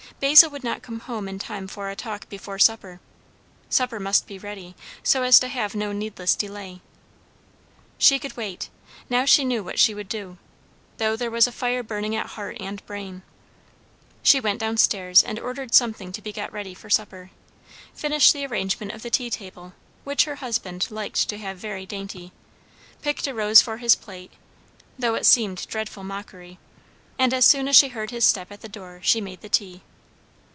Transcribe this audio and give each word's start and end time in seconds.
Basil 0.19 0.51
would 0.51 0.63
not 0.63 0.83
come 0.83 0.99
home 0.99 1.27
in 1.27 1.39
time 1.39 1.67
for 1.67 1.89
a 1.89 1.95
talk 1.95 2.29
before 2.29 2.59
supper; 2.59 2.99
supper 3.71 3.99
must 3.99 4.27
be 4.27 4.37
ready, 4.37 4.75
so 5.01 5.23
as 5.23 5.39
to 5.39 5.47
have 5.47 5.73
no 5.73 5.91
needless 5.91 6.35
delay. 6.35 6.79
She 7.97 8.19
could 8.19 8.37
wait, 8.37 8.69
now 9.09 9.25
she 9.25 9.43
knew 9.43 9.63
what 9.63 9.79
she 9.79 9.95
would 9.95 10.07
do; 10.07 10.37
though 10.97 11.15
there 11.15 11.31
was 11.31 11.47
a 11.47 11.51
fire 11.51 11.81
burning 11.81 12.15
at 12.15 12.27
heart 12.31 12.57
and 12.59 12.85
brain. 12.85 13.23
She 14.21 14.39
went 14.39 14.59
down 14.59 14.77
stairs 14.77 15.23
and 15.23 15.39
ordered 15.39 15.73
something 15.73 16.11
to 16.11 16.21
be 16.21 16.31
got 16.31 16.51
ready 16.53 16.75
for 16.75 16.89
supper; 16.91 17.31
finished 17.95 18.31
the 18.31 18.45
arrangement 18.45 18.91
of 18.91 19.01
the 19.01 19.09
tea 19.09 19.31
table, 19.31 19.73
which 20.03 20.25
her 20.25 20.35
husband 20.35 20.91
liked 20.91 21.27
to 21.29 21.39
have 21.39 21.57
very 21.57 21.87
dainty; 21.87 22.31
picked 23.01 23.25
a 23.25 23.33
rose 23.33 23.59
for 23.63 23.77
his 23.77 23.95
plate, 23.95 24.33
though 24.99 25.15
it 25.15 25.25
seemed 25.25 25.65
dreadful 25.67 26.03
mockery; 26.03 26.59
and 27.17 27.33
as 27.33 27.43
soon 27.45 27.67
as 27.67 27.75
she 27.75 27.87
heard 27.87 28.11
his 28.11 28.23
step 28.25 28.51
at 28.51 28.61
the 28.61 28.69
door 28.69 28.99
she 29.01 29.19
made 29.19 29.41
the 29.41 29.49
tea. 29.49 29.81